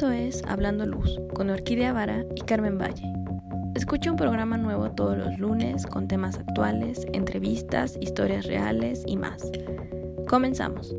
[0.00, 3.04] Esto es Hablando Luz con Orquídea Vara y Carmen Valle.
[3.74, 9.42] Escucha un programa nuevo todos los lunes con temas actuales, entrevistas, historias reales y más.
[10.26, 10.96] Comenzamos.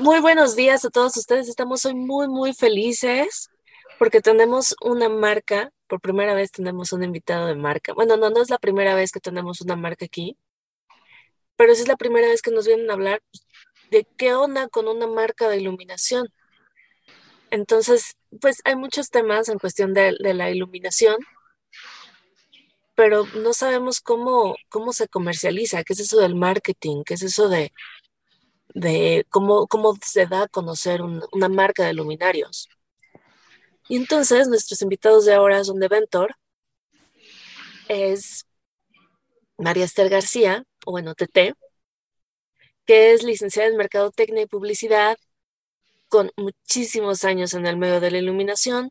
[0.00, 1.48] Muy buenos días a todos ustedes.
[1.48, 3.50] Estamos hoy muy, muy felices
[4.00, 7.92] porque tenemos una marca por primera vez tenemos un invitado de marca.
[7.92, 10.38] Bueno, no, no es la primera vez que tenemos una marca aquí,
[11.54, 13.22] pero sí es la primera vez que nos vienen a hablar
[13.90, 16.32] de qué onda con una marca de iluminación.
[17.50, 21.18] Entonces, pues hay muchos temas en cuestión de, la iluminación,
[22.94, 27.50] pero no sabemos cómo, cómo se comercializa, qué es eso del marketing, qué es eso
[27.50, 27.70] de,
[28.68, 32.70] de cómo, cómo se da a conocer una marca de luminarios.
[33.88, 36.36] Y entonces nuestros invitados de ahora son de Ventor.
[37.88, 38.46] Es
[39.58, 41.54] María Esther García, o bueno, TT,
[42.86, 45.16] que es licenciada en Mercadotecnia y Publicidad,
[46.08, 48.90] con muchísimos años en el medio de la iluminación,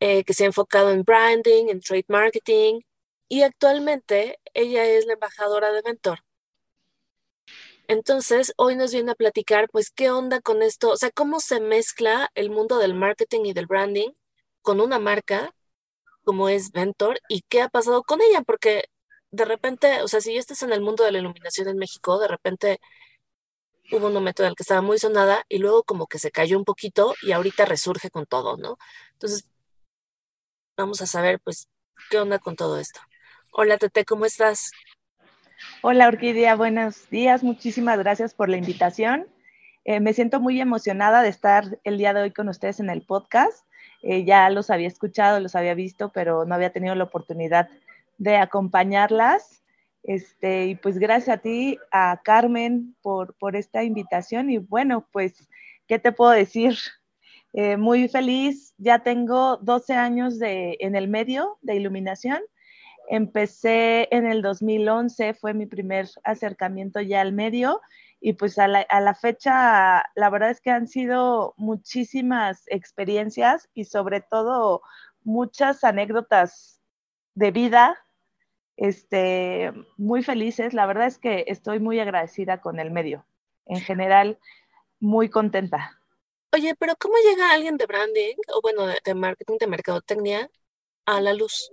[0.00, 2.80] eh, que se ha enfocado en branding, en trade marketing,
[3.28, 6.20] y actualmente ella es la embajadora de Ventor.
[7.88, 11.60] Entonces, hoy nos viene a platicar, pues, qué onda con esto, o sea, cómo se
[11.60, 14.10] mezcla el mundo del marketing y del branding
[14.62, 15.54] con una marca
[16.24, 18.84] como es Ventor y qué ha pasado con ella, porque
[19.30, 22.28] de repente, o sea, si estás en el mundo de la iluminación en México, de
[22.28, 22.80] repente
[23.92, 26.58] hubo un momento en el que estaba muy sonada y luego como que se cayó
[26.58, 28.76] un poquito y ahorita resurge con todo, ¿no?
[29.12, 29.48] Entonces,
[30.76, 31.68] vamos a saber, pues,
[32.10, 33.00] qué onda con todo esto.
[33.52, 34.70] Hola, Tete, ¿cómo estás?
[35.82, 37.42] Hola Orquídea, buenos días.
[37.42, 39.26] Muchísimas gracias por la invitación.
[39.84, 43.02] Eh, me siento muy emocionada de estar el día de hoy con ustedes en el
[43.02, 43.66] podcast.
[44.02, 47.68] Eh, ya los había escuchado, los había visto, pero no había tenido la oportunidad
[48.18, 49.64] de acompañarlas.
[50.04, 54.50] Este, y pues gracias a ti, a Carmen, por, por esta invitación.
[54.50, 55.48] Y bueno, pues,
[55.88, 56.78] ¿qué te puedo decir?
[57.52, 62.42] Eh, muy feliz, ya tengo 12 años de, en el medio de iluminación
[63.10, 67.80] Empecé en el 2011, fue mi primer acercamiento ya al medio
[68.20, 74.20] y pues a la, fecha, la verdad es que han sido muchísimas experiencias y sobre
[74.20, 74.82] todo
[75.22, 76.80] muchas anécdotas
[77.34, 78.04] de vida,
[78.76, 80.74] este, muy felices.
[80.74, 83.24] La verdad es que estoy muy agradecida con el medio.
[83.66, 84.38] En general,
[84.98, 85.98] muy contenta.
[86.52, 90.50] Oye, pero ¿cómo llega alguien de branding o bueno, de marketing, de mercadotecnia
[91.06, 91.70] a la luz?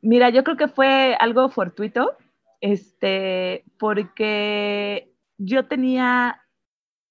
[0.00, 2.16] Mira, yo creo que fue algo fortuito,
[2.60, 6.42] este, porque yo tenía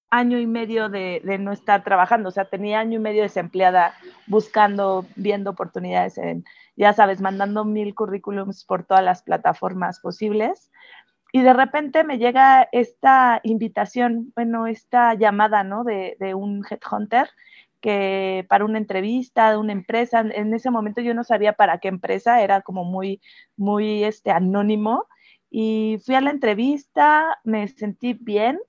[0.10, 3.94] año y medio de, no estar trabajando, o sea, tenía año y medio desempleada
[4.26, 6.46] buscando, viendo oportunidades en,
[6.76, 10.72] ya sabes, mandando mil currículums por todas las plataformas posibles.
[11.34, 15.84] Y de repente me llega esta invitación, bueno, esta llamada, ¿no?
[15.84, 17.30] De, de un headhunter
[17.82, 21.88] que para una entrevista de una empresa, en ese momento yo no sabía para qué
[21.88, 23.22] empresa, era como muy,
[23.56, 25.08] muy este, anónimo.
[25.50, 28.60] Y fui a la entrevista, me sentí bien,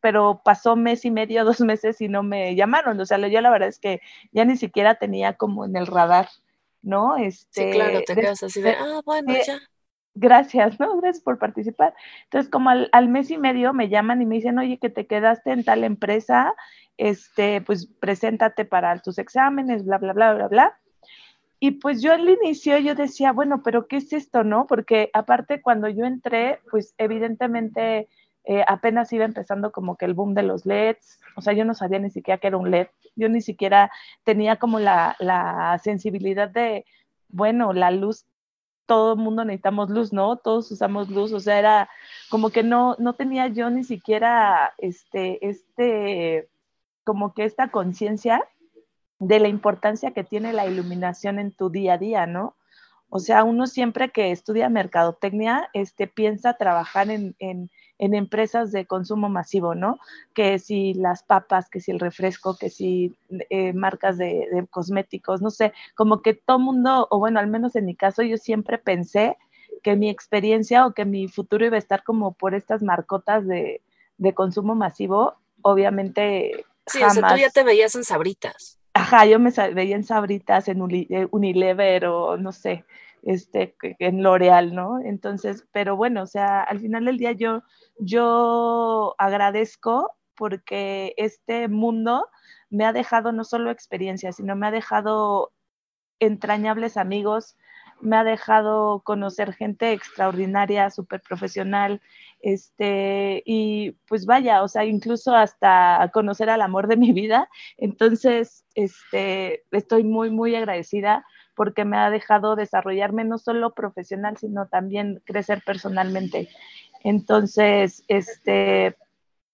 [0.00, 2.98] pero pasó mes y medio, dos meses y no me llamaron.
[3.00, 4.00] O sea, yo la verdad es que
[4.32, 6.28] ya ni siquiera tenía como en el radar,
[6.82, 7.16] ¿no?
[7.16, 9.58] Este, sí, claro, te quedas así de, ah, bueno, ya.
[10.16, 10.96] Gracias, ¿no?
[11.00, 11.92] Gracias por participar.
[12.24, 15.08] Entonces, como al, al mes y medio me llaman y me dicen, oye, que te
[15.08, 16.54] quedaste en tal empresa
[16.96, 20.78] este, pues preséntate para tus exámenes, bla, bla, bla, bla, bla.
[21.60, 24.66] Y pues yo al inicio yo decía, bueno, pero ¿qué es esto, no?
[24.66, 28.08] Porque aparte cuando yo entré, pues evidentemente
[28.44, 31.74] eh, apenas iba empezando como que el boom de los LEDs, o sea, yo no
[31.74, 33.90] sabía ni siquiera que era un LED, yo ni siquiera
[34.24, 36.84] tenía como la, la sensibilidad de,
[37.28, 38.26] bueno, la luz,
[38.86, 40.36] todo el mundo necesitamos luz, ¿no?
[40.36, 41.88] Todos usamos luz, o sea, era
[42.28, 46.48] como que no, no tenía yo ni siquiera este, este,
[47.04, 48.44] como que esta conciencia
[49.18, 52.56] de la importancia que tiene la iluminación en tu día a día, ¿no?
[53.10, 59.28] O sea, uno siempre que estudia mercadotecnia, este, piensa trabajar en, en, empresas de consumo
[59.28, 59.98] masivo, ¿no?
[60.34, 63.14] Que si las papas, que si el refresco, que si
[63.50, 67.76] eh, marcas de, de, cosméticos, no sé, como que todo mundo, o bueno, al menos
[67.76, 69.38] en mi caso, yo siempre pensé
[69.84, 73.80] que mi experiencia o que mi futuro iba a estar como por estas marcotas de,
[74.18, 75.34] de consumo masivo.
[75.62, 78.78] Obviamente Sí, o sea, tú ya te veías en sabritas.
[78.92, 82.84] Ajá, yo me veía en sabritas, en eh, Unilever o no sé,
[83.24, 85.00] este, en L'Oreal, ¿no?
[85.00, 87.62] Entonces, pero bueno, o sea, al final del día yo,
[87.98, 92.28] yo agradezco porque este mundo
[92.70, 95.52] me ha dejado no solo experiencias, sino me ha dejado
[96.20, 97.56] entrañables amigos,
[98.00, 102.00] me ha dejado conocer gente extraordinaria, súper profesional,
[102.44, 107.48] este, y pues vaya, o sea, incluso hasta conocer al amor de mi vida.
[107.78, 111.24] Entonces, este, estoy muy, muy agradecida
[111.56, 116.50] porque me ha dejado desarrollarme no solo profesional, sino también crecer personalmente.
[117.02, 118.94] Entonces, este,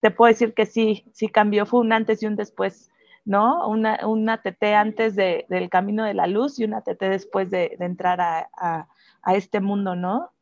[0.01, 2.91] te puedo decir que sí, sí cambió, fue un antes y un después,
[3.25, 3.69] ¿no?
[3.69, 7.77] Una, una TT antes de, del camino de la luz y una TT después de,
[7.79, 8.89] de entrar a, a,
[9.23, 10.33] a, este mundo, ¿no?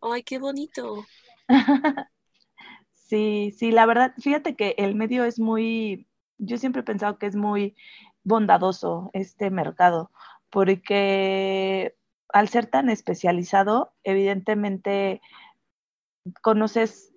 [0.00, 1.04] Ay, qué bonito.
[2.94, 6.08] sí, sí, la verdad, fíjate que el medio es muy,
[6.38, 7.76] yo siempre he pensado que es muy
[8.24, 10.10] bondadoso este mercado,
[10.50, 11.96] porque
[12.32, 15.20] al ser tan especializado, evidentemente
[16.42, 17.11] conoces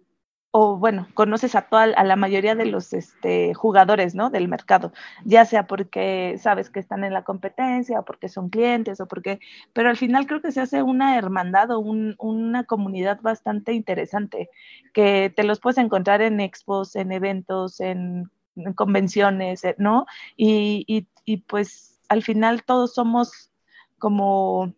[0.57, 4.29] o bueno, conoces a toda a la mayoría de los este, jugadores, ¿no?
[4.29, 4.93] Del mercado,
[5.25, 9.41] ya sea porque sabes que están en la competencia o porque son clientes o porque,
[9.73, 14.49] pero al final creo que se hace una hermandad o un, una comunidad bastante interesante
[14.93, 20.05] que te los puedes encontrar en expos, en eventos, en, en convenciones, eh, ¿no?
[20.37, 23.51] Y, y, y pues al final todos somos
[23.99, 24.73] como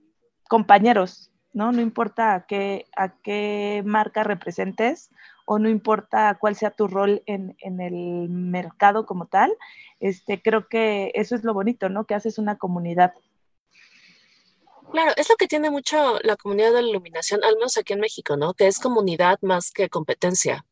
[0.49, 1.71] compañeros, ¿no?
[1.71, 5.11] No importa a qué, a qué marca representes
[5.49, 9.55] o no importa cuál sea tu rol en, en, el mercado como tal,
[10.01, 12.05] este, creo que eso es lo bonito, ¿no?
[12.05, 13.13] Que haces una comunidad.
[14.91, 18.01] Claro, es lo que tiene mucho la comunidad de la iluminación, al menos aquí en
[18.01, 18.53] México, ¿no?
[18.55, 20.65] Que es comunidad más que competencia.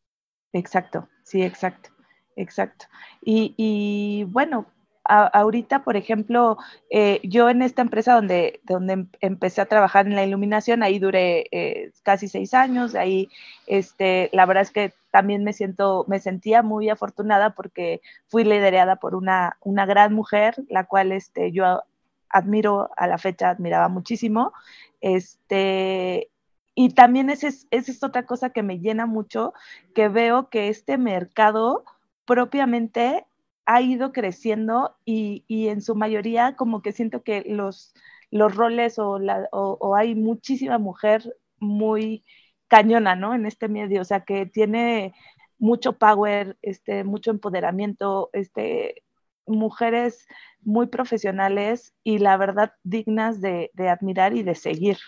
[0.52, 1.88] Exacto, sí, exacto,
[2.36, 2.84] exacto.
[3.22, 4.66] Y, y bueno,
[5.08, 6.58] a, ahorita, por ejemplo,
[6.90, 10.98] eh, yo en esta empresa donde, donde em, empecé a trabajar en la iluminación, ahí
[10.98, 13.28] duré eh, casi seis años, ahí
[13.66, 18.96] este, la verdad es que también me siento, me sentía muy afortunada porque fui liderada
[18.96, 21.82] por una, una gran mujer, la cual este, yo
[22.28, 24.52] admiro a la fecha, admiraba muchísimo.
[25.00, 26.30] Este,
[26.74, 29.54] y también esa es, otra cosa que me llena mucho,
[29.94, 31.84] que veo que este mercado
[32.26, 33.24] propiamente
[33.66, 37.94] ha ido creciendo y, y, en su mayoría como que siento que los,
[38.30, 42.24] los roles o, la, o, hay muchísima mujer muy
[42.68, 43.34] cañona, ¿no?
[43.34, 45.14] En este medio, o sea, que tiene
[45.58, 49.02] mucho power, este, mucho empoderamiento, este,
[49.46, 50.26] mujeres
[50.60, 54.98] muy profesionales y la verdad dignas de, admirar y de seguir,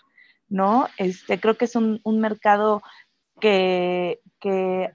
[0.49, 0.89] ¿no?
[0.99, 2.83] Este, creo que es un mercado
[3.39, 4.21] que,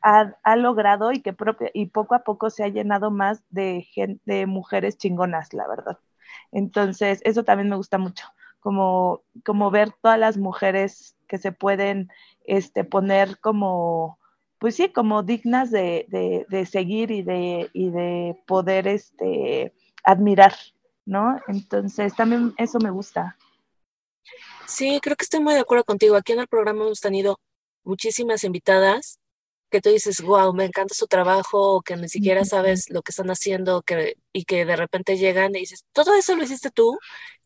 [0.01, 1.35] ha, ha, logrado y que
[1.73, 5.97] y poco a poco se ha llenado más de, gente, de mujeres chingonas, la verdad.
[6.51, 8.25] Entonces, eso también me gusta mucho,
[8.59, 12.09] como, como ver todas las mujeres que se pueden
[12.45, 14.19] este, poner como,
[14.59, 19.73] pues sí, como dignas de, de, de seguir y de, y de poder este,
[20.03, 20.53] admirar,
[21.05, 21.39] ¿no?
[21.47, 23.37] Entonces, también eso me gusta.
[24.67, 26.15] Sí, creo que estoy muy de acuerdo contigo.
[26.15, 27.39] Aquí en el programa hemos tenido
[27.83, 29.19] muchísimas invitadas
[29.73, 33.31] que tú dices, wow, me encanta su trabajo, que ni siquiera sabes lo que están
[33.31, 36.99] haciendo, que, y que de repente llegan y dices, todo eso lo hiciste tú,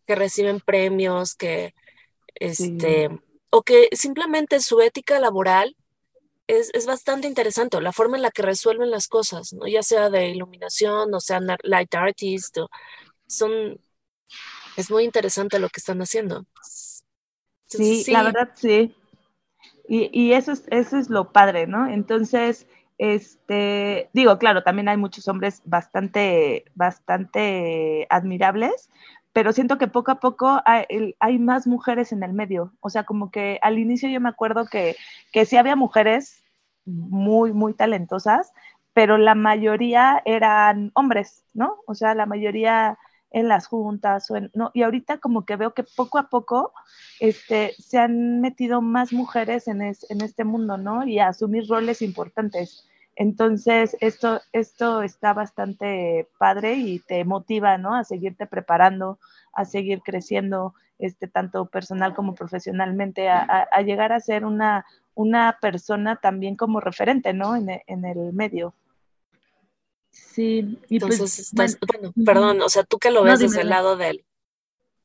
[0.06, 1.74] que reciben premios, que,
[2.36, 3.16] este, sí.
[3.50, 5.78] o que simplemente su ética laboral
[6.48, 9.66] es, es, bastante interesante, la forma en la que resuelven las cosas, ¿no?
[9.66, 12.70] ya sea de iluminación, o sea, light artist, o,
[13.26, 13.80] son,
[14.76, 16.46] es muy interesante lo que están haciendo.
[17.70, 18.94] Entonces, sí, sí, la verdad sí.
[19.90, 21.88] Y, eso, es, eso es lo padre, ¿no?
[21.88, 22.68] Entonces,
[22.98, 28.90] este, digo, claro, también hay muchos hombres bastante, bastante admirables,
[29.32, 32.74] pero siento que poco a poco hay, hay, más mujeres en el medio.
[32.82, 34.96] O sea, como que al inicio yo me acuerdo que,
[35.32, 36.44] que sí había mujeres
[36.86, 38.52] muy, muy talentosas,
[38.94, 41.78] pero la mayoría eran hombres, ¿no?
[41.86, 42.98] O sea, la mayoría
[43.32, 46.74] en las juntas o no, y ahorita como que veo que poco a poco
[47.20, 51.06] este, se han metido más mujeres en, es, en este mundo, ¿no?
[51.06, 52.88] Y a asumir roles importantes.
[53.16, 57.96] Entonces, esto, esto está bastante padre y te motiva, ¿no?
[57.96, 59.20] A seguirte preparando,
[59.54, 64.86] a seguir creciendo, este, tanto personal como profesionalmente, a, a, a llegar a ser una,
[65.16, 67.56] una persona también como referente, ¿no?
[67.56, 68.74] En, en el medio.
[70.34, 73.48] Sí, y entonces pues, estás, bueno, bueno, perdón, o sea, tú que lo ves no,
[73.48, 74.24] desde el lado del,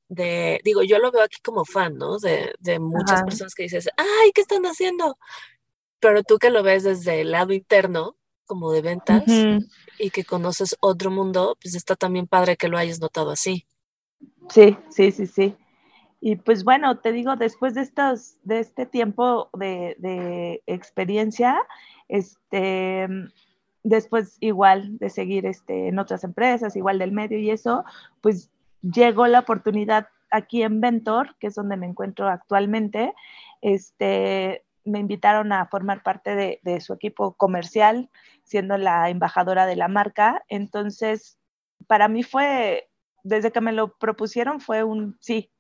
[0.09, 2.19] de, digo, yo lo veo aquí como fan, ¿no?
[2.19, 3.25] De, de muchas Ajá.
[3.25, 5.17] personas que dices, ay, ¿qué están haciendo?
[6.01, 9.71] Pero tú que lo ves desde el lado interno, como de ventas, uh -huh.
[9.99, 13.67] y que conoces otro mundo, pues está también padre que lo hayas notado así.
[14.51, 15.57] Sí, sí, sí, sí.
[16.21, 21.59] Y pues bueno, te digo, después de estos, de este tiempo de, de experiencia,
[22.09, 23.09] este
[23.83, 27.85] después igual de seguir este, en otras empresas, igual del medio y eso,
[28.21, 28.51] pues
[28.83, 33.15] llegó la oportunidad aquí en Ventor, que es donde me encuentro actualmente,
[33.61, 38.11] este, me invitaron a formar parte de, de, su equipo comercial,
[38.43, 40.43] siendo la embajadora de la marca.
[40.49, 41.39] Entonces,
[41.87, 42.89] para mí fue,
[43.23, 45.52] desde que me lo propusieron, fue un sí,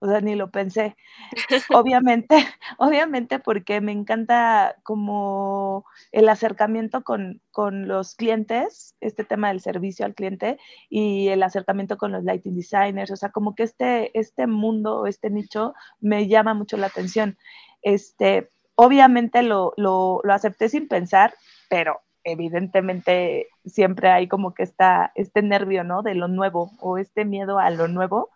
[0.00, 0.96] o sea, ni lo pensé.
[1.74, 2.36] obviamente,
[2.78, 10.06] obviamente porque me encanta como el acercamiento con, con, los clientes, este tema del servicio
[10.06, 14.46] al cliente y el acercamiento con los lighting designers, o sea, como que este, este
[14.46, 17.36] mundo, este nicho me llama mucho la atención.
[17.82, 21.34] Este, obviamente lo, lo, lo acepté sin pensar,
[21.68, 26.02] pero evidentemente siempre hay como que está este nervio, ¿no?
[26.02, 28.30] De lo nuevo o este miedo a lo nuevo.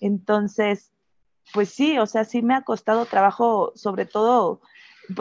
[0.00, 0.92] Entonces,
[1.52, 4.60] pues sí, o sea, sí me ha costado trabajo, sobre todo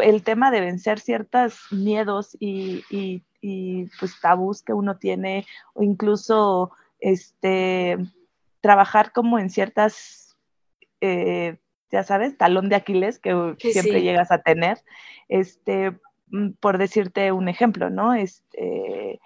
[0.03, 6.71] el tema de vencer ciertos miedos y, y, pues tabús que uno tiene, o incluso
[6.99, 7.97] este
[8.61, 10.37] trabajar como en ciertas,
[11.01, 11.57] eh,
[11.91, 14.79] ya sabes, talón de Aquiles que siempre llegas a tener,
[15.29, 15.97] este,
[16.27, 18.13] mm, por decirte un ejemplo, ¿no?
[18.13, 19.19] Este,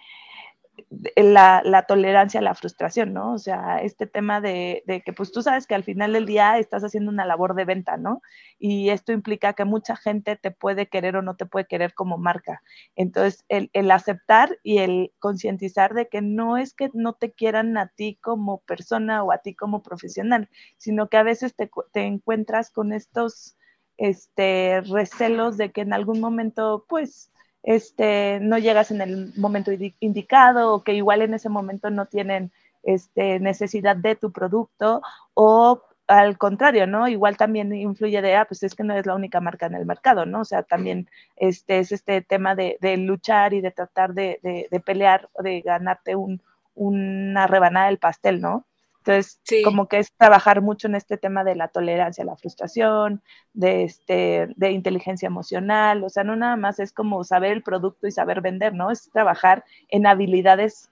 [1.15, 3.33] la, la, tolerancia a la frustración, ¿no?
[3.33, 6.57] O sea, este tema de, de, que pues tú sabes que al final del día
[6.57, 8.21] estás haciendo una labor de venta, ¿no?
[8.59, 12.17] Y esto implica que mucha gente te puede querer o no te puede querer como
[12.17, 12.61] marca.
[12.95, 17.77] Entonces, el, el aceptar y el concientizar de que no es que no te quieran
[17.77, 22.01] a ti como persona o a ti como profesional, sino que a veces te, te
[22.05, 23.57] encuentras con estos
[23.97, 27.31] este, recelos de que en algún momento, pues,
[27.63, 32.51] este, no llegas en el momento indicado o que igual en ese momento no tienen
[32.83, 35.01] este, necesidad de tu producto
[35.33, 37.07] o al contrario, ¿no?
[37.07, 39.85] Igual también influye de, ah, pues es que no es la única marca en el
[39.85, 40.41] mercado, ¿no?
[40.41, 44.67] O sea, también este, es este tema de, de luchar y de tratar de, de,
[44.69, 46.41] de pelear de ganarte un,
[46.75, 48.65] una rebanada del pastel, ¿no?
[49.05, 53.21] Entonces, como que es trabajar mucho en este tema de la tolerancia a la frustración,
[53.51, 58.07] de, este, de inteligencia emocional, o sea, no nada más es como saber el producto
[58.07, 58.91] y saber vender, ¿no?
[58.91, 60.89] Es trabajar en habilidades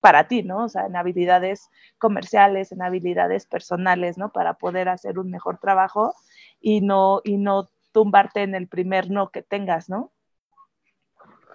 [0.00, 0.64] para ti, ¿no?
[0.64, 4.30] O sea, en habilidades comerciales, en habilidades personales, ¿no?
[4.30, 6.14] Para poder hacer un mejor trabajo
[6.60, 10.12] y no, y no tumbarte en el primer no que tengas, ¿no?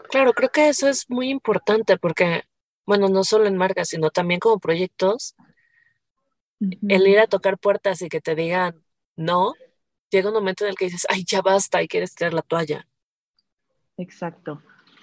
[0.09, 2.45] Claro, creo que eso es muy importante porque,
[2.87, 5.35] bueno, no solo en marcas, sino también como proyectos,
[6.87, 8.83] el ir a tocar puertas y que te digan
[9.15, 9.53] no,
[10.09, 12.87] llega un momento en el que dices, ay, ya basta y quieres tirar la toalla.
[13.97, 14.61] Exacto,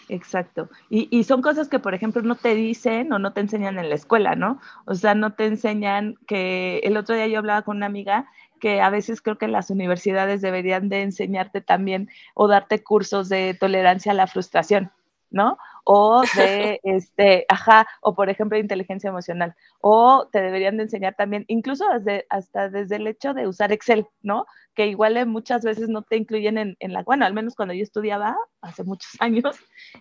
[0.08, 0.68] exacto.
[0.88, 3.88] Y, y, son cosas que, por ejemplo, no te dicen o no te enseñan en
[3.88, 4.60] la escuela, ¿no?
[4.86, 8.28] O sea, no te enseñan que el otro día yo hablaba con una amiga
[8.60, 13.54] que a veces creo que las universidades deberían de enseñarte también o darte cursos de
[13.54, 14.92] tolerancia a la frustración,
[15.30, 15.56] ¿no?
[15.84, 21.14] O de, este, ajá, o por ejemplo de inteligencia emocional, o te deberían de enseñar
[21.14, 24.46] también, incluso desde, hasta desde el hecho de usar Excel, ¿no?
[24.74, 27.82] Que igual muchas veces no te incluyen en, en, la, bueno, al menos cuando yo
[27.82, 29.56] estudiaba, hace muchos años,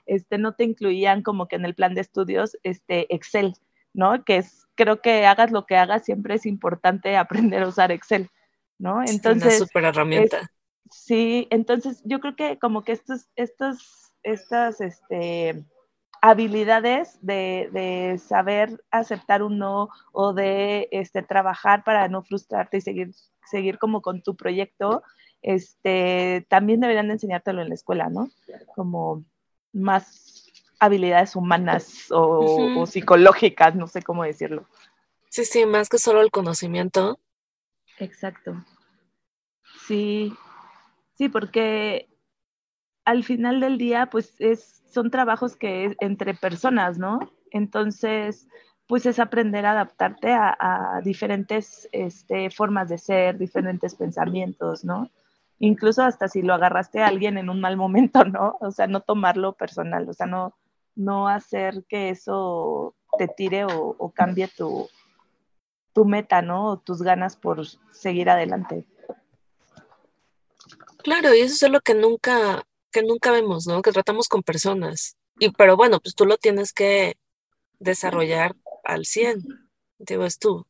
[0.05, 3.55] este, no te incluían como que en el plan de estudios, este, Excel,
[3.93, 4.23] ¿no?
[4.23, 7.17] Que es, creo que hagas lo que hagas, siempre es importante
[7.51, 8.29] aprender a usar Excel,
[8.77, 9.01] ¿no?
[9.01, 9.53] Entonces.
[9.53, 10.51] Es una súper herramienta.
[10.91, 15.63] sí, entonces yo creo que como que estos, estos estas este,
[16.21, 22.81] habilidades de, de, saber aceptar un no o de este, trabajar para no frustrarte y
[22.81, 23.11] seguir,
[23.45, 25.03] seguir como con tu proyecto,
[25.41, 28.29] este, también deberían de enseñártelo en la escuela, ¿no?
[28.75, 29.23] Como
[29.71, 32.81] más habilidades humanas o, uh -huh.
[32.81, 34.67] o psicológicas, no sé cómo decirlo.
[35.29, 37.19] Sí, sí, más que solo el conocimiento.
[37.99, 38.65] Exacto.
[39.87, 40.33] Sí,
[41.15, 42.09] sí, porque
[43.09, 47.19] al final del día, pues es, son trabajos que es entre personas, ¿no?
[47.49, 48.47] Entonces,
[48.85, 55.09] pues es aprender a adaptarte a, diferentes este, formas de ser, diferentes pensamientos, ¿no?
[55.57, 58.57] Incluso hasta si lo agarraste a alguien en un mal momento, ¿no?
[58.61, 60.53] O sea, no tomarlo personal, o sea, no,
[60.95, 64.87] no hacer que eso te tire o, o cambie tu,
[65.93, 66.67] tu meta, ¿no?
[66.67, 68.85] O tus ganas por seguir adelante.
[71.03, 73.81] Claro, y eso es lo que nunca, que nunca vemos, ¿no?
[73.81, 75.17] Que tratamos con personas.
[75.37, 77.17] Y pero bueno, pues tú lo tienes que
[77.79, 79.43] desarrollar al 100.
[79.99, 80.65] Digo, es tú.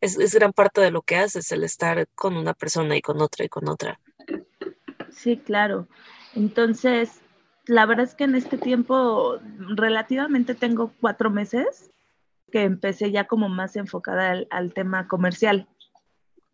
[0.00, 3.20] Es, es gran parte de lo que haces, el estar con una persona y con
[3.22, 3.98] otra y con otra.
[5.10, 5.88] Sí, claro.
[6.34, 7.20] Entonces,
[7.66, 11.90] la verdad es que en este tiempo relativamente tengo cuatro meses
[12.52, 15.66] que empecé ya como más enfocada al, al tema comercial.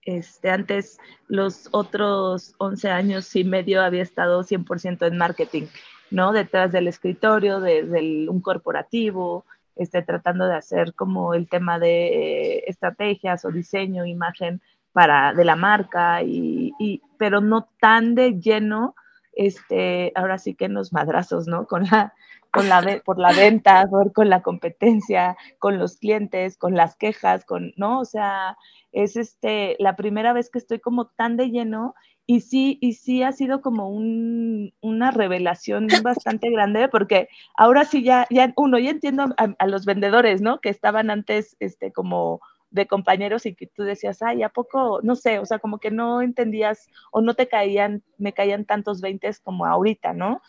[0.04, 5.66] Este, antes, los otros 11 años y medio había estado 100% en marketing,
[6.10, 6.32] ¿no?
[6.32, 9.44] Detrás del escritorio, de un corporativo,
[9.76, 14.60] este, tratando de hacer como el tema de estrategias o diseño, imagen
[14.92, 18.94] para, de la marca, y, pero no tan de lleno,
[19.32, 21.66] este, ahora sí que en los madrazos, ¿no?
[21.66, 22.12] Con la,
[22.52, 27.44] con la, por la venta, por, con la competencia, con los clientes, con las quejas,
[27.44, 28.00] con, ¿no?
[28.00, 28.56] O sea,
[28.92, 31.94] es este, la primera vez que estoy como tan de lleno
[32.26, 38.02] y sí, y sí ha sido como un, una revelación bastante grande porque ahora sí
[38.02, 40.60] ya, ya uno, ya entiendo a, a, los vendedores, ¿no?
[40.60, 42.40] Que estaban antes, este, como
[42.70, 45.00] de compañeros y que tú decías, ay, ¿a poco?
[45.02, 49.00] No sé, o sea, como que no entendías o no te caían, me caían tantos
[49.00, 50.40] veintes como ahorita, ¿no?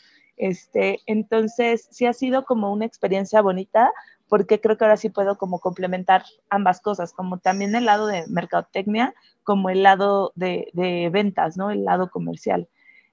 [0.41, 3.91] Este, entonces, sí ha sido como una experiencia bonita
[4.27, 8.25] porque creo que ahora sí puedo como complementar ambas cosas, como también el lado de
[8.27, 11.69] mercadotecnia, como el lado de, de ventas, ¿no?
[11.69, 12.67] El lado comercial.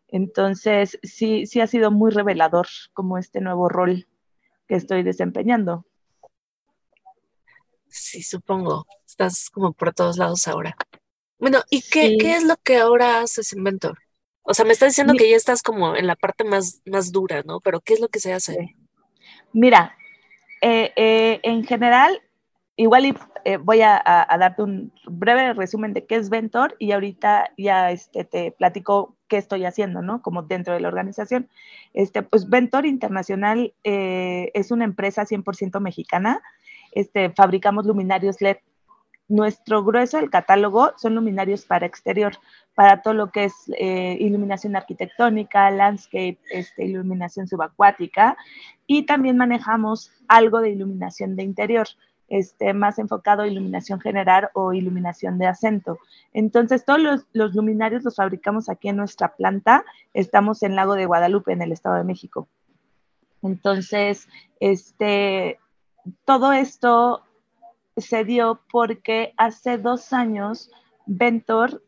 [0.09, 4.07] Entonces, sí, sí ha sido muy revelador como este nuevo rol
[4.67, 5.85] que estoy desempeñando.
[7.89, 8.87] Sí, supongo.
[9.07, 10.75] Estás como por todos lados ahora.
[11.39, 13.99] Bueno, ¿y qué, qué es lo que ahora haces en Mentor?
[14.49, 17.43] O sea, me estás diciendo que ya estás como en la parte más, más dura,
[17.45, 17.61] ¿no?
[17.61, 18.75] Pero ¿qué es lo que se hace?
[19.53, 19.95] Mira,
[20.63, 22.23] eh, eh, en general,
[22.75, 23.15] igual
[23.45, 27.91] eh, voy a, a, darte un breve resumen de qué es Ventor y ahorita ya
[27.91, 30.23] este, te platico qué estoy haciendo, ¿no?
[30.23, 31.51] Como dentro de la organización.
[31.93, 36.41] Este, pues Ventor Internacional es una empresa 100% mexicana
[36.93, 38.57] este, fabricamos luminarios LED.
[39.29, 42.33] Nuestro grueso del catálogo son luminarios para exterior,
[42.75, 48.39] para todo lo que es eh, iluminación arquitectónica, landscape, este, iluminación subacuática
[48.87, 51.87] y también manejamos algo de iluminación de interior.
[52.31, 55.99] Este, más enfocado a iluminación general o iluminación de acento.
[56.35, 59.83] Entonces, todos los, los, luminarios los fabricamos aquí en nuestra planta.
[60.13, 62.47] Estamos en Lago de Guadalupe, en el Estado de México.
[63.43, 64.29] Entonces,
[64.61, 65.59] este,
[66.27, 67.23] todo esto
[68.01, 70.71] se dio porque hace dos años
[71.07, 71.83] Ventor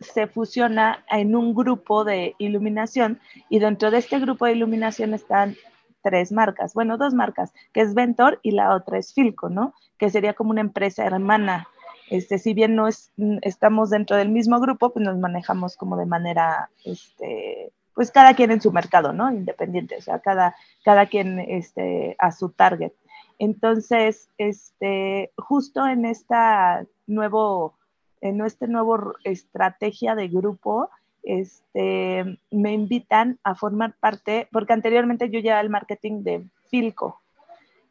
[0.00, 5.56] se fusiona en un grupo de iluminación y dentro de este grupo de iluminación están
[6.02, 9.74] tres marcas, bueno, dos marcas, que es Ventor y la otra es Filco, ¿no?
[9.98, 11.66] Que sería como una empresa hermana.
[12.08, 13.12] Este, si bien no es,
[13.42, 18.52] estamos dentro del mismo grupo, pues nos manejamos como de manera, este, pues cada quien
[18.52, 19.30] en su mercado, ¿no?
[19.30, 22.92] Independiente, o sea, cada, cada quien este, a su target.
[23.38, 27.74] Entonces, este, justo en esta nuevo,
[28.20, 30.90] en este nuevo estrategia de grupo,
[31.22, 37.20] este, me invitan a formar parte, porque anteriormente yo llevaba el marketing de Filco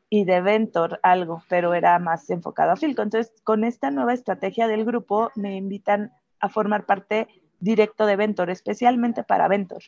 [0.09, 3.01] y de Ventor algo, pero era más enfocado a Filco.
[3.01, 7.27] Entonces, con esta nueva estrategia del grupo, me invitan a formar parte
[7.59, 9.83] directo de Ventor, especialmente para Ventor.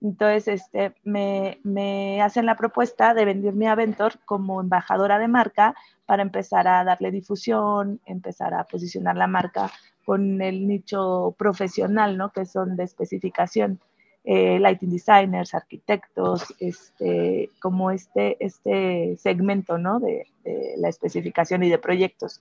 [0.00, 5.74] Entonces, este, me, me, hacen la propuesta de venderme a Ventor como embajadora de marca
[6.06, 9.70] para empezar a darle difusión, empezar a posicionar la marca
[10.04, 12.30] con el nicho profesional, ¿no?
[12.30, 13.80] Que son de especificación,
[14.24, 20.00] eh, lighting designers, arquitectos, este, como este, este segmento, ¿no?
[20.00, 20.26] De,
[20.78, 22.40] la especificación y de proyectos.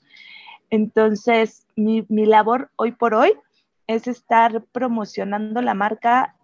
[0.69, 3.33] Entonces, mi, mi labor hoy por hoy
[3.87, 6.35] es estar promocionando la marca,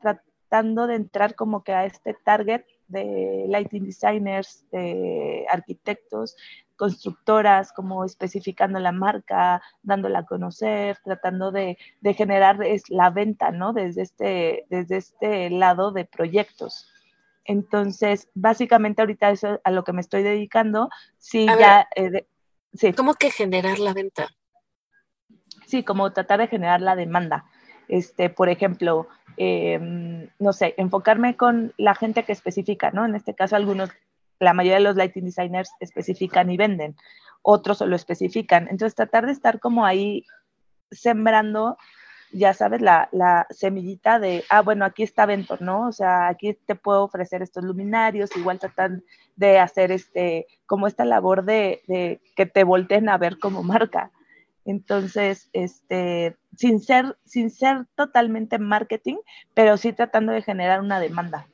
[0.61, 6.35] de entrar como que a este target de lighting designers, de arquitectos,
[6.75, 13.49] constructoras, como especificando la marca, dándola a conocer, tratando de, de generar es la venta,
[13.51, 13.73] ¿no?
[13.73, 16.87] Desde este, desde este lado de proyectos.
[17.45, 21.87] Entonces, básicamente ahorita eso a lo que me estoy dedicando, sí, ya...
[21.95, 22.27] Eh,
[22.73, 22.93] sí.
[22.93, 24.27] ¿Cómo que generar la venta?
[25.65, 27.45] Sí, como tratar de generar la demanda.
[27.87, 33.05] Este, por ejemplo, Em, no sé, enfocarme con la gente que especifica, ¿no?
[33.05, 33.89] En este caso, algunos,
[34.39, 36.95] la mayoría de los lighting designers especifican y venden,
[37.41, 38.67] otros solo especifican.
[38.69, 40.25] Entonces, tratar de estar como ahí
[40.91, 41.77] sembrando,
[42.31, 45.87] ya sabes, la, semillita de, ah, bueno, aquí está Ventor, ¿no?
[45.87, 49.03] O sea, aquí te puedo ofrecer estos luminarios, igual tratan
[49.35, 54.11] de hacer este, como esta labor de, de que te volteen a ver como marca.
[54.65, 59.17] Entonces, este, sin ser, sin ser totalmente marketing,
[59.53, 61.47] pero sí tratando de generar una demanda.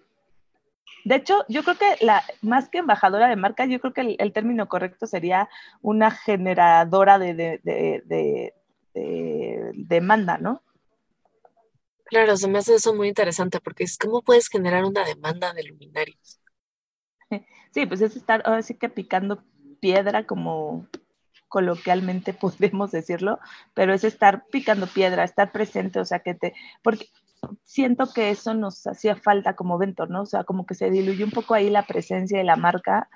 [1.06, 4.34] De hecho, yo creo que la, más que embajadora de marca, yo creo que el,
[4.34, 5.50] término correcto sería
[5.82, 8.54] una generadora de, de,
[9.74, 10.62] demanda, ¿no?
[12.06, 15.64] Claro, se me hace eso muy interesante porque es cómo puedes generar una demanda de
[15.64, 16.40] luminarios.
[17.72, 19.44] Sí, pues es estar ahora sí que picando
[19.80, 20.88] piedra como
[21.50, 23.40] coloquialmente podemos decirlo,
[23.74, 27.08] pero es estar picando piedra, estar presente, o sea, que te, porque
[27.64, 30.22] siento que eso nos hacía falta como Ventor, ¿no?
[30.22, 33.10] O sea, como que se diluyó un poco ahí la presencia de la marca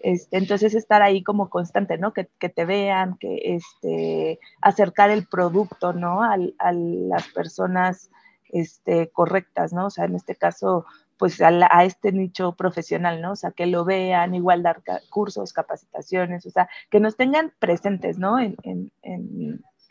[0.00, 2.12] Este, entonces estar ahí como constante, ¿no?
[2.12, 6.22] Que, te vean, que este, acercar el producto, ¿no?
[6.22, 6.36] a
[6.72, 8.10] las personas
[8.50, 9.86] este, correctas, ¿no?
[9.86, 10.86] O sea, en este caso,
[11.18, 13.32] pues a, este nicho profesional, ¿no?
[13.32, 18.18] O sea, que lo vean, igual dar cursos, capacitaciones, o sea, que nos tengan presentes,
[18.18, 18.36] ¿no?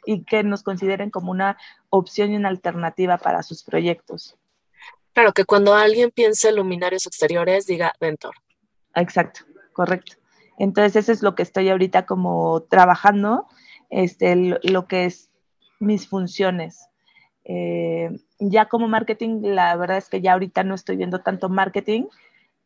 [0.10, 1.58] y que nos consideren como una
[1.90, 4.38] opción y una alternativa para sus proyectos.
[5.18, 8.36] Claro, que cuando alguien piense en luminarios exteriores, diga Ventor.
[8.96, 9.42] Exacto,
[9.74, 10.14] correcto.
[10.58, 13.48] Entonces, eso es lo que estoy ahorita como trabajando,
[13.90, 15.30] este, lo, que es
[15.80, 16.88] mis funciones.
[17.50, 22.04] Eh, ya como marketing, la verdad es que ya ahorita no estoy viendo tanto marketing,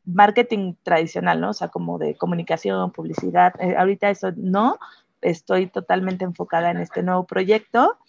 [0.06, 1.52] marketing tradicional, ¿no?
[1.52, 3.54] O sea, como de comunicación, publicidad.
[3.62, 4.80] Eh, ahorita eso no,
[5.22, 8.00] estoy totalmente enfocada en este nuevo proyecto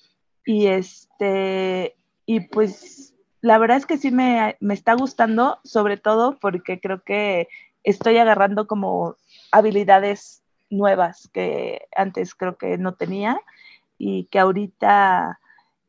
[0.46, 6.38] y este, y pues la verdad es que sí me, me está gustando, sobre todo
[6.40, 7.48] porque creo que
[7.84, 9.16] estoy agarrando como
[9.50, 13.38] habilidades nuevas que antes creo que no tenía
[13.98, 15.38] y que ahorita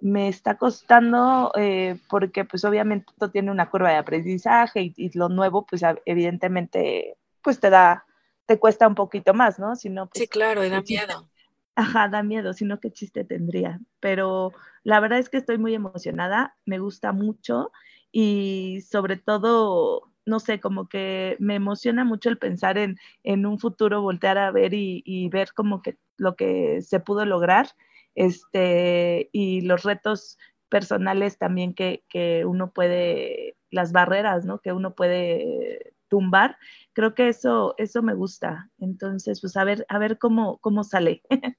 [0.04, 5.30] me está costando eh, porque pues obviamente todo tiene una curva de aprendizaje y, lo
[5.30, 8.06] nuevo pues evidentemente pues te da,
[8.46, 9.78] te cuesta un poquito más, ¿no?
[9.78, 11.30] Si no, pues, sí, claro, y da miedo.
[11.76, 13.80] Ajá, da miedo, sino qué chiste tendría.
[14.02, 14.52] Pero
[14.84, 17.72] la verdad es que estoy muy emocionada, me gusta mucho
[18.12, 23.58] y sobre todo, no sé, como que me emociona mucho el pensar en, en un
[23.58, 27.70] futuro, voltear a ver y, y ver como que lo que se pudo lograr
[28.16, 30.38] este, y los retos
[30.70, 32.04] personales también que,
[32.48, 34.60] uno puede, las barreras, ¿no?
[34.60, 36.58] Que uno puede tumbar.
[36.94, 38.72] Creo que eso, eso me gusta.
[38.80, 41.22] Entonces, pues a ver, a ver cómo, cómo sale.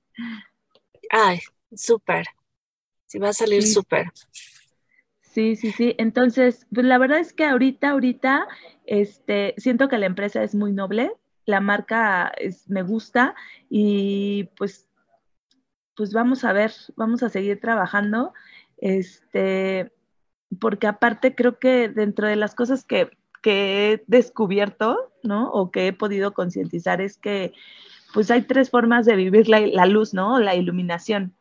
[1.10, 1.38] Ay,
[1.74, 2.26] súper.
[3.06, 4.06] Sí, va a salir súper.
[5.20, 5.94] Sí, sí, sí.
[5.98, 8.46] Entonces, pues la verdad es que ahorita, ahorita,
[8.86, 11.12] este, siento que la empresa es muy noble,
[11.44, 13.34] la marca es, me gusta
[13.68, 14.88] y pues
[15.96, 18.32] pues vamos a ver, vamos a seguir trabajando,
[18.78, 19.92] este,
[20.60, 23.10] porque aparte creo que dentro de las cosas que,
[23.46, 25.50] he descubierto, ¿no?
[25.50, 27.52] O que he podido concientizar es que
[28.14, 30.38] pues hay tres formas de vivir la, la luz, ¿no?
[30.38, 31.34] La iluminación.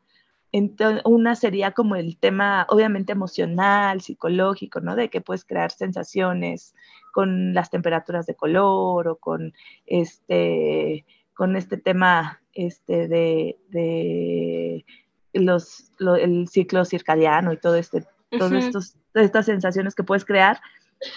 [0.52, 4.96] Entonces, una sería como el tema, obviamente, emocional, psicológico, ¿no?
[4.96, 6.76] De que puedes crear sensaciones
[7.14, 9.54] con las temperaturas de color o con
[9.86, 14.86] este, con este tema este, de,
[15.34, 20.62] los, el ciclo circadiano y todo este, todas estas sensaciones que puedes crear.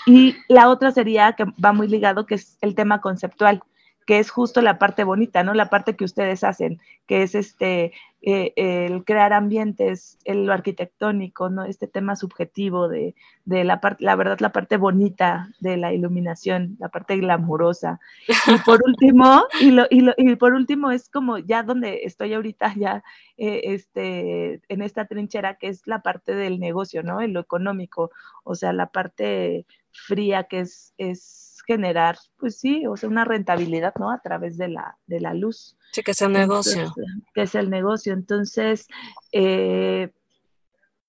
[0.06, 3.62] Y la otra sería que va muy ligado, que es el tema conceptual
[4.06, 5.52] que es justo la parte bonita, ¿no?
[5.52, 7.92] La parte que ustedes hacen, que es este,
[8.22, 11.64] eh, el crear ambientes, el, lo arquitectónico, ¿no?
[11.64, 13.14] Este tema subjetivo de,
[13.44, 18.00] de la parte, la verdad, la parte bonita de la iluminación, la parte glamurosa.
[18.26, 18.32] Y
[18.66, 22.74] por último, y, lo, y, lo, y por último es como ya donde estoy ahorita,
[22.76, 23.04] ya
[23.36, 27.20] eh, este, en esta trinchera, que es la parte del negocio, ¿no?
[27.20, 28.10] En lo económico,
[28.42, 33.94] o sea, la parte fría que es, es generar, pues sí, o sea, una rentabilidad,
[33.98, 34.10] ¿no?
[34.10, 35.76] A través de la, de la luz.
[35.92, 36.94] Sí, que es el negocio.
[37.34, 38.12] que es el negocio.
[38.12, 38.86] Entonces,
[39.32, 40.12] eh,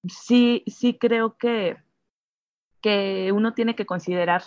[0.07, 1.77] sí, sí creo que,
[2.81, 4.43] que uno tiene que considerar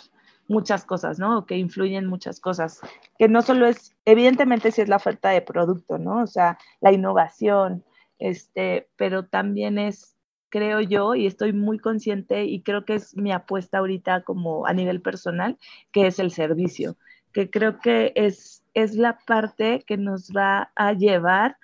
[0.47, 1.45] muchas cosas, ¿no?
[1.45, 2.81] Que influyen muchas cosas,
[3.17, 6.23] que no solo es, evidentemente sí es la oferta de producto, ¿no?
[6.23, 7.83] O sea, la innovación,
[8.19, 10.17] este, pero también es
[10.51, 14.73] creo yo, y estoy muy consciente y creo que es mi apuesta ahorita como a
[14.73, 15.57] nivel personal,
[15.91, 16.97] que es el servicio,
[17.31, 21.57] que creo que es, es la parte que nos va a llevar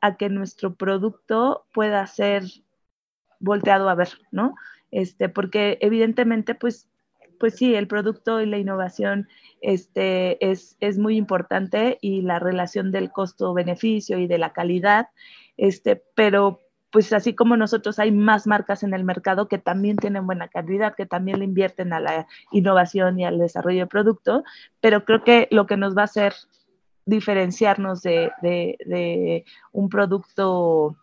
[0.00, 2.44] a que nuestro producto pueda ser
[3.38, 4.54] volteado a ver, ¿no?
[4.90, 6.88] Este, porque evidentemente, pues,
[7.38, 9.28] pues sí, el producto y la innovación
[9.60, 15.08] este, es, es muy importante y la relación del costo-beneficio y de la calidad,
[15.56, 20.26] este, pero pues así como nosotros hay más marcas en el mercado que también tienen
[20.26, 24.44] buena calidad, que también le invierten a la innovación y al desarrollo de producto,
[24.80, 26.34] pero creo que lo que nos va a hacer
[27.06, 30.96] diferenciarnos de, un producto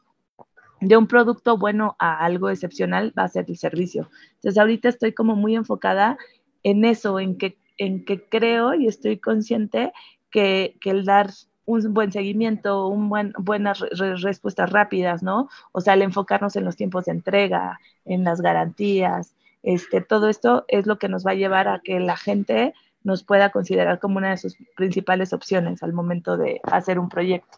[0.80, 4.10] de un producto bueno a algo excepcional va a ser el servicio.
[4.36, 6.18] Entonces ahorita estoy como muy enfocada
[6.62, 9.92] en eso, en que, en que creo y estoy consciente
[10.30, 11.32] que el dar
[11.68, 13.82] un buen seguimiento, un buen, buenas
[14.22, 15.50] respuestas rápidas, ¿no?
[15.74, 20.64] O sea, el enfocarnos en los tiempos de entrega, en las garantías, este, todo esto
[20.70, 24.18] es lo que nos va a llevar a que la gente nos pueda considerar como
[24.18, 27.58] una de sus principales opciones al momento de hacer un proyecto.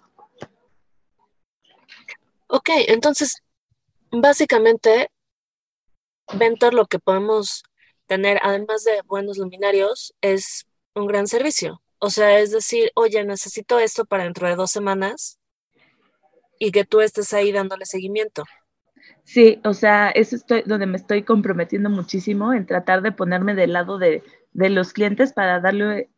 [2.48, 3.44] Ok, entonces,
[4.12, 5.12] básicamente,
[6.34, 7.64] Ventor lo que podemos
[8.08, 13.80] tener, además de buenos luminarios, es un gran servicio O sea, es decir, oye, necesito
[13.80, 15.40] esto para dentro de dos semanas
[16.58, 18.44] y que tú estés ahí dándole seguimiento.
[19.24, 23.74] Sí, o sea, eso estoy donde me estoy comprometiendo muchísimo en tratar de ponerme del
[23.74, 26.10] lado de, de los clientes para darle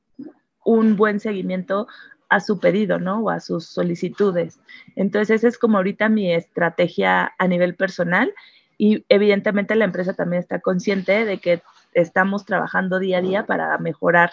[0.64, 1.88] un buen seguimiento
[2.30, 3.20] a su pedido, ¿no?
[3.20, 4.60] O a sus solicitudes.
[4.96, 8.34] Entonces, esa es como ahorita mi estrategia a nivel personal
[8.78, 11.62] y evidentemente la empresa también está consciente de que
[11.94, 14.32] estamos trabajando día a día para mejorar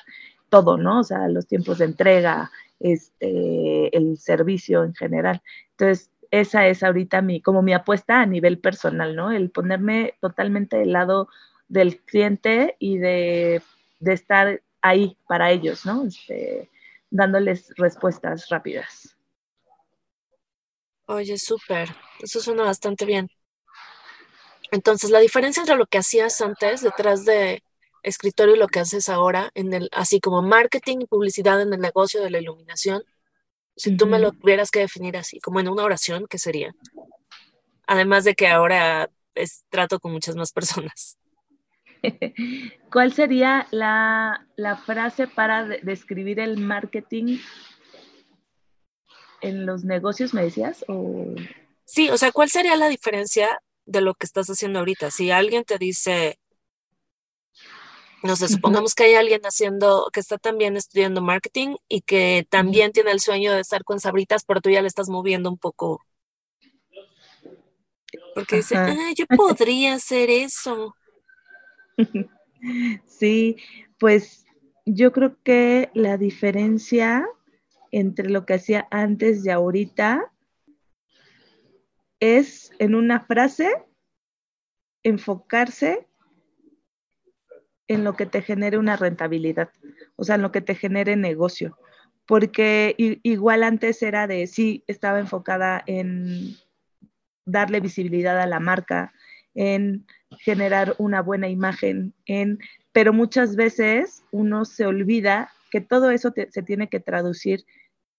[0.49, 1.01] todo, ¿no?
[1.01, 5.43] O sea, los tiempos de entrega, este, el servicio en general.
[5.73, 9.33] Entonces, esa es ahorita mi, como mi apuesta a nivel personal, ¿no?
[9.33, 11.29] El ponerme totalmente del lado
[11.69, 13.63] del cliente y de,
[14.01, 16.05] de estar ahí para ellos, ¿no?
[16.07, 16.71] Este,
[17.11, 19.17] dándoles respuestas rápidas.
[21.07, 21.89] Oye, súper,
[22.21, 23.31] eso suena bastante bien.
[24.71, 27.63] Entonces, la diferencia entre lo que hacías antes detrás de
[28.03, 32.23] escritorio lo que haces ahora, en el, así como marketing y publicidad en el negocio
[32.23, 33.03] de la iluminación,
[33.77, 36.75] si tú me lo tuvieras que definir así, como en una oración, ¿qué sería?
[37.87, 41.17] Además de que ahora es, trato con muchas más personas.
[42.93, 44.47] ¿Cuál sería la,
[44.85, 47.39] frase para describir el marketing
[49.41, 50.85] en los negocios, me decías?
[51.85, 55.11] Sí, o sea, ¿cuál sería la diferencia de lo que estás haciendo ahorita?
[55.11, 56.39] Si alguien te dice,
[58.23, 62.93] no sé, supongamos que hay alguien haciendo, que está también estudiando marketing y que también
[62.93, 66.03] tiene el sueño de estar con sabritas, pero tú ya le estás moviendo un poco.
[68.35, 70.95] Porque dice, ah, yo podría hacer eso.
[73.07, 73.57] Sí,
[74.01, 74.45] pues
[74.85, 77.25] yo creo que la diferencia
[77.93, 80.33] entre lo que hacía antes y ahorita
[82.19, 83.71] es en una frase
[85.05, 86.08] enfocarse
[87.89, 89.71] en lo que te genere una rentabilidad,
[90.17, 91.79] o sea, en lo que te genere negocio.
[92.27, 96.57] Porque igual antes era de, sí, estaba enfocada en
[97.47, 99.15] darle visibilidad a la marca,
[99.55, 100.07] en
[100.39, 102.59] generar una buena imagen, en,
[102.93, 107.65] pero muchas veces uno se olvida que todo eso se tiene que traducir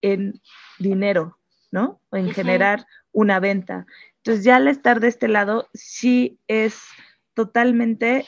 [0.01, 0.41] en
[0.79, 1.37] dinero,
[1.71, 2.01] ¿no?
[2.09, 3.85] O en generar una venta.
[4.17, 6.81] Entonces ya al estar de este lado, sí es
[7.35, 8.25] totalmente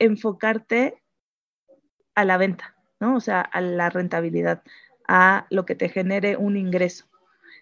[0.00, 1.00] enfocarte
[2.16, 3.14] a la venta, ¿no?
[3.14, 4.62] O sea, a la rentabilidad,
[5.06, 7.06] a lo que te genere un ingreso.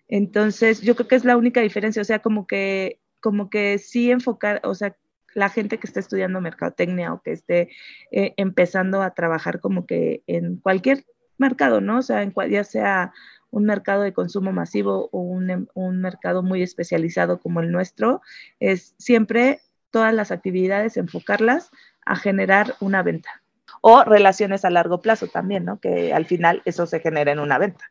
[0.08, 4.10] Entonces, yo creo que es la única diferencia, o sea, como que, como que sí
[4.10, 4.96] enfocar, o sea,
[5.34, 7.68] la gente que esté estudiando mercadotecnia o que esté
[8.10, 11.04] eh, empezando a trabajar como que en cualquier
[11.36, 11.98] mercado, ¿no?
[11.98, 13.12] O sea, en ya sea
[13.50, 18.20] un mercado de consumo masivo o un, un, mercado muy especializado como el nuestro,
[18.60, 21.70] es siempre todas las actividades enfocarlas
[22.08, 23.42] a generar una venta.
[23.80, 25.80] O relaciones a largo plazo también, ¿no?
[25.80, 27.90] Que al final eso se genera en una venta.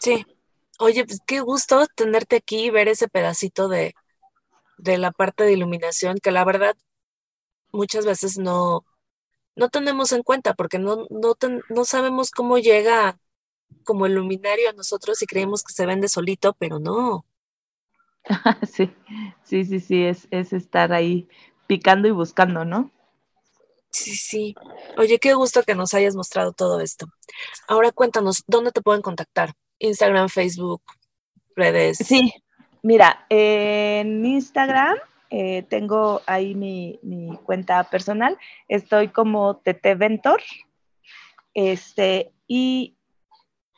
[0.00, 0.24] Sí.
[0.78, 3.94] Oye, pues qué gusto tenerte aquí y ver ese pedacito de,
[4.78, 6.76] de la parte de iluminación que la verdad
[7.72, 8.84] muchas veces no,
[9.56, 11.34] no tenemos en cuenta porque no, no,
[11.70, 13.18] no sabemos cómo llega
[13.84, 17.26] como el luminario a nosotros y creemos que se vende solito, pero no.
[18.66, 18.90] Sí,
[19.42, 21.28] sí, sí, sí, es, es estar ahí
[21.66, 22.90] picando y buscando, ¿no?
[23.90, 24.54] Sí, sí.
[24.96, 27.06] Oye, qué gusto que nos hayas mostrado todo esto.
[27.66, 29.52] Ahora cuéntanos, ¿dónde te pueden contactar?
[29.78, 30.82] Instagram, Facebook,
[31.56, 31.98] redes.
[31.98, 32.32] Sí,
[32.82, 34.96] Mira, en Instagram
[35.30, 36.98] eh, tengo ahí mi,
[37.44, 38.38] cuenta personal.
[38.68, 40.40] Estoy como TT Ventor.
[41.54, 42.96] Este, y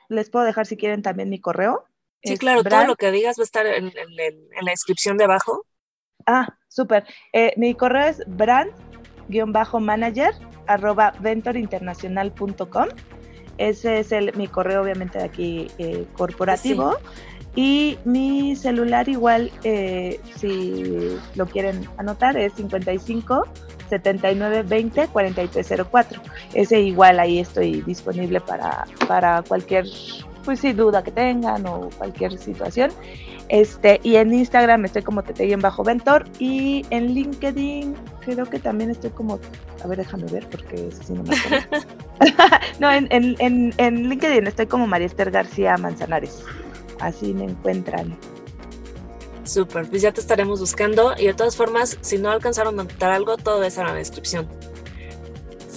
[0.09, 1.87] les puedo dejar si quieren también mi correo.
[2.23, 5.64] Sí, claro, todo lo que digas va a estar en, la descripción de abajo.
[6.27, 7.07] Ah, súper.
[7.33, 8.23] Eh, mi correo es
[9.31, 10.35] brand-manager
[10.66, 12.88] arroba ventorinternacional.com.
[13.59, 16.97] Ese es el, mi correo, obviamente, de aquí eh, corporativo.
[17.57, 23.45] Y mi celular igual, eh, si lo quieren anotar, es 55
[23.88, 26.23] 79 20 4304.
[26.55, 29.85] Ese igual ahí estoy disponible para, para cualquier
[30.44, 32.90] pues sí, duda que tengan o cualquier situación.
[33.48, 38.90] Este, y en Instagram estoy como en bajo Ventor y en LinkedIn creo que también
[38.90, 39.40] estoy como,
[39.83, 41.35] a ver, déjame ver porque eso sí no me
[42.79, 46.44] No, en, en, en LinkedIn estoy como María Esther García Manzanares
[47.00, 48.16] así me encuentran.
[49.44, 53.11] Súper, pues ya te estaremos buscando y de todas formas, si no alcanzaron a notar
[53.11, 54.48] algo, todo está en la descripción.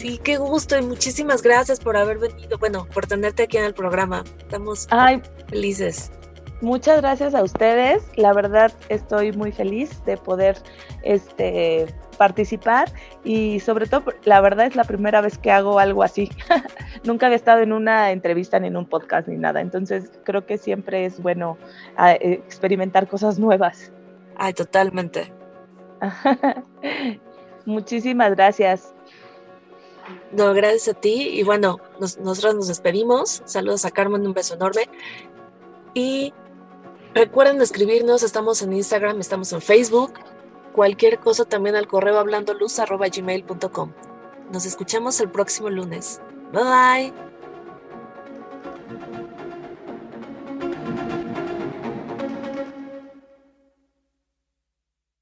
[0.04, 3.74] Sí, qué gusto y muchísimas gracias por haber venido, bueno, por tenerte aquí en el
[3.74, 4.26] programa.
[4.38, 4.86] Estamos
[5.48, 6.12] felices.
[6.60, 8.04] Muchas gracias a ustedes.
[8.18, 10.58] La verdad estoy muy feliz de poder
[11.04, 11.88] este
[12.18, 12.92] participar
[13.24, 16.30] y sobre todo, la verdad es la primera vez que hago algo así.
[17.06, 20.58] Nunca había estado en una entrevista ni en un podcast ni nada, entonces creo que
[20.58, 21.58] siempre es bueno
[21.96, 23.94] ah, eh, experimentar cosas nuevas.
[24.36, 25.32] Ay, totalmente.
[27.66, 28.94] Muchísimas gracias.
[30.32, 31.30] No, gracias a ti.
[31.34, 33.42] Y bueno, nosotros nos despedimos.
[33.46, 34.89] Saludos a Carmen, un beso enorme.
[35.94, 36.34] Y
[37.13, 40.13] recuerden escribirnos, estamos en Instagram, estamos en Facebook.
[40.74, 42.80] Cualquier cosa también al correo hablando luz.
[44.52, 46.20] Nos escuchamos el próximo lunes.
[46.52, 47.33] Bye bye.